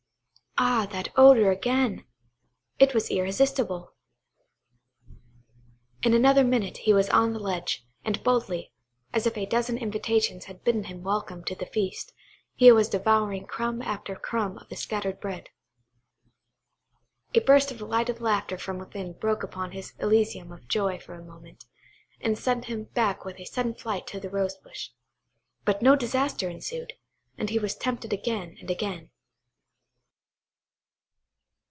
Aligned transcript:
Ah, 0.63 0.85
that 0.91 1.09
odour 1.15 1.49
again! 1.49 2.05
it 2.77 2.93
was 2.93 3.09
irresistible. 3.09 3.93
In 6.03 6.13
another 6.13 6.43
minute 6.43 6.79
he 6.79 6.93
was 6.93 7.09
on 7.09 7.33
the 7.33 7.39
ledge, 7.39 7.83
and 8.05 8.21
boldly, 8.23 8.71
as 9.11 9.25
if 9.25 9.35
a 9.37 9.47
dozen 9.47 9.77
invitations 9.79 10.45
had 10.45 10.63
bidden 10.63 10.83
him 10.83 11.01
welcome 11.01 11.43
to 11.45 11.55
the 11.55 11.65
feast, 11.65 12.13
he 12.53 12.71
was 12.71 12.89
devouring 12.89 13.47
crumb 13.47 13.81
after 13.81 14.15
crumb 14.15 14.57
of 14.59 14.69
the 14.69 14.75
scattered 14.75 15.19
bread. 15.19 15.49
A 17.33 17.39
burst 17.39 17.71
of 17.71 17.79
delighted 17.79 18.21
laughter 18.21 18.57
from 18.57 18.77
within 18.77 19.13
broke 19.13 19.41
upon 19.41 19.71
his 19.71 19.93
elysium 19.99 20.51
of 20.51 20.67
joy 20.67 20.99
for 20.99 21.15
a 21.15 21.23
moment, 21.25 21.65
and 22.19 22.37
sent 22.37 22.65
him 22.65 22.83
back 22.93 23.25
with 23.25 23.39
sudden 23.47 23.73
flight 23.73 24.05
to 24.07 24.19
the 24.19 24.29
rose 24.29 24.57
bush. 24.57 24.89
But 25.65 25.81
no 25.81 25.95
disaster 25.95 26.49
ensued, 26.49 26.93
and 27.35 27.49
he 27.49 27.57
was 27.57 27.73
tempted 27.73 28.13
again 28.13 28.57
and 28.59 28.69
again. 28.69 29.09